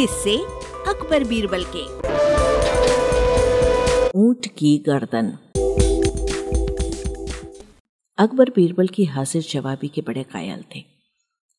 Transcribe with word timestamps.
किससे 0.00 0.36
अकबर 0.88 1.24
बीरबल 1.24 1.64
के। 1.76 1.82
ऊँट 4.18 4.46
की 4.46 4.78
गर्दन। 4.78 5.32
अकबर 8.18 8.50
बीरबल 8.50 8.88
की 8.88 9.04
हाजिर 9.04 9.42
जवाबी 9.42 9.88
के 9.88 10.00
बड़े 10.00 10.22
कायल 10.22 10.64
थे। 10.74 10.84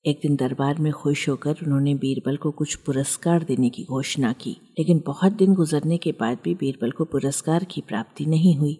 एक 0.05 0.19
दिन 0.23 0.35
दरबार 0.35 0.77
में 0.77 0.93
खुश 0.93 1.29
होकर 1.29 1.51
उन्होंने 1.51 1.95
बीरबल 1.95 2.37
को 2.37 2.51
कुछ 2.51 2.75
पुरस्कार 2.75 3.43
देने 3.43 3.69
की 3.69 3.83
घोषणा 3.83 4.33
की, 4.33 4.57
लेकिन 4.79 5.03
बहुत 5.05 5.31
दिन 5.31 5.53
गुजरने 5.53 5.97
के 5.97 6.11
बाद 6.11 6.37
भी 6.43 6.55
बीरबल 6.55 6.91
को 6.91 7.05
पुरस्कार 7.05 7.63
की 7.63 7.81
प्राप्ति 7.81 8.25
नहीं 8.25 8.55
हुई। 8.55 8.73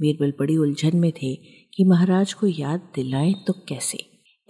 बीरबल 0.00 0.32
बड़ी 0.38 0.56
उलझन 0.56 0.96
में 0.96 1.12
थे 1.12 1.34
कि 1.74 1.84
महाराज 1.84 2.32
को 2.32 2.46
याद 2.46 2.80
दिलाएँ 2.94 3.34
तो 3.46 3.52
कैसे? 3.52 3.98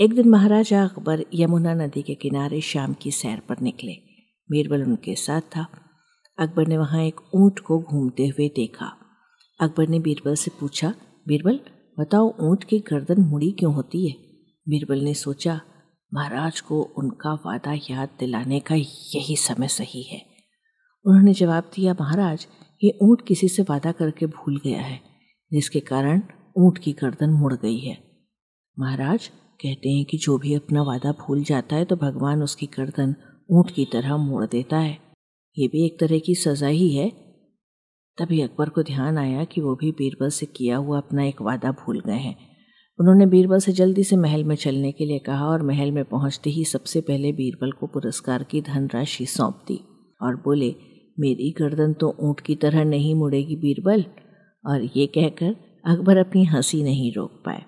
एक 0.01 0.15
दिन 0.15 0.29
महाराजा 0.29 0.85
अकबर 0.85 1.25
यमुना 1.35 1.75
नदी 1.75 2.03
के 2.03 2.15
किनारे 2.15 2.61
शाम 2.61 2.95
की 2.95 3.11
सैर 3.11 3.43
पर 3.49 3.57
निकले। 3.63 4.06
बीरबल 4.51 4.83
उनके 4.83 5.15
साथ 5.15 5.41
था। 5.41 5.67
अकबर 6.39 6.67
ने 6.67 6.79
वहाँ 6.79 7.03
एक 7.03 7.21
ऊँट 7.35 7.59
को 7.59 7.79
घूमते 7.81 8.27
हुए 8.27 8.49
देखा। 8.49 8.93
अकबर 9.61 9.89
ने 9.89 9.99
बीरबल 10.01 10.35
से 10.35 10.51
पूछा 10.61 10.95
बीरबल 11.29 11.61
बताओ 11.99 12.35
ऊँट 12.41 12.65
की 12.65 12.79
गर्दन 12.81 13.21
मुड़ी 13.21 13.51
क्यों 13.53 13.75
होती 13.75 14.07
है? 14.09 14.15
बीरबल 14.69 14.99
ने 14.99 15.15
सोचा, 15.15 15.61
महाराज 16.15 16.61
को 16.61 16.83
उनका 16.83 17.33
वादा 17.35 17.73
याद 17.91 18.09
दिलाने 18.19 18.61
का 18.61 18.75
यही 18.75 19.37
समय 19.37 19.69
सही 19.69 20.03
है। 20.03 20.21
उन्होंने 21.05 21.33
जवाब 21.33 21.71
दिया, 21.77 21.95
महाराज, 22.01 22.47
ये 22.85 22.99
ऊँट 23.03 23.27
किसी 23.27 23.49
से 23.49 23.63
वादा 23.63 23.93
करके 23.93 24.27
भूल 24.27 24.61
गया 24.65 24.81
है, 24.81 25.01
जिसके 25.53 25.81
कारण 25.81 26.23
ऊँट 26.57 26.79
की 26.79 26.93
गर्दन 26.93 27.31
मुड़ 27.31 27.55
गई 27.55 27.79
है। 27.79 27.99
महाराज 28.79 29.27
कहते 29.61 29.89
हैं 29.89 30.05
कि 30.05 30.17
जो 30.17 30.39
भी 30.39 30.55
अपना 30.55 30.83
वादा 30.83 31.13
भूल 31.13 31.43
जाता 31.45 31.77
है 31.77 31.85
तो 31.85 31.97
भगवान 31.97 32.43
उसकी 32.43 32.67
गर्दन 32.67 33.15
ऊँट 33.51 33.71
की 33.71 33.85
तरह 33.85 34.17
मोड़ 34.17 34.47
देता 34.47 34.79
है। 34.79 34.99
ये 35.59 35.69
भी 35.69 35.87
एक 35.87 36.01
तरह 36.01 36.19
की 36.19 36.35
सजा 36.35 36.67
ही 36.67 36.97
है। 36.97 37.11
तभी 38.19 38.41
अकबर 38.41 38.69
को 38.69 38.83
ध्यान 38.83 39.19
आया 39.19 39.45
कि 39.45 39.61
वो 39.61 39.75
भी 39.75 39.93
बीरबल 39.93 40.29
से 40.29 40.47
किया 40.47 40.77
हुआ 40.77 40.99
अपना 40.99 41.25
एक 41.25 41.43
वादा 41.43 41.71
भूल 41.71 42.01
गए 42.01 42.17
हैं। 42.17 42.37
उन्होंने 43.01 43.27
बीरबल 43.27 43.59
से 43.59 43.73
जल्दी 43.73 44.05
से 44.05 44.17
महल 44.17 44.45
में 44.45 44.57
चलने 44.57 44.93
के 44.93 45.05
लिए 45.05 45.19
कहा 45.19 45.47
और 45.47 45.63
महल 45.63 45.93
में 45.93 46.05
पहुँचते 46.05 46.51
ही 46.51 46.65
सबसे 46.65 47.01
पहले 47.01 47.33
बीरबल 47.33 47.73
को 47.73 47.87
पुरस्कार 47.87 48.43
की 48.43 48.61
धनराशि 48.61 49.27
सौंप 49.27 49.65
दी 49.69 49.81
और 50.23 50.37
बोले, 50.37 50.75
मेरी 51.21 51.51
गर्दन 51.51 51.93
तो 51.93 52.17
ऊँट 52.21 52.41
की 52.41 52.55
तरह 52.55 52.85
नहीं 52.85 53.15
मुड़ेगी 53.15 53.57
बीरबल। 53.57 54.05
और 54.67 54.89
ये 54.97 55.07
कहकर 55.07 55.57
अकबर 55.87 56.17
अपनी 56.17 56.45
हँसी 56.45 56.83
नहीं 56.83 57.13
रोक 57.13 57.43
पाए। 57.47 57.63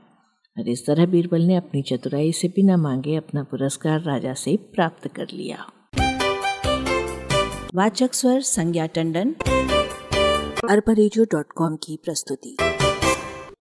और 0.58 0.68
इस 0.68 0.86
तरह 0.86 1.06
बीरबल 1.06 1.42
ने 1.42 1.56
अपनी 1.56 1.82
चतुराई 1.82 2.32
से 2.32 2.48
बिना 2.48 2.76
मांगे 2.76 3.16
अपना 3.16 3.42
पुरस्कार 3.42 4.00
राजा 4.00 4.34
से 4.34 4.56
प्राप्त 4.56 5.08
कर 5.08 5.26
लिया। 5.32 5.72
वाचक 7.74 8.14
स्वर 8.14 8.40
संज्ञा 8.40 8.86
टंडन 8.86 9.34
अरबा 10.70 11.76
की 11.76 11.98
प्रस्तुति। 12.04 12.56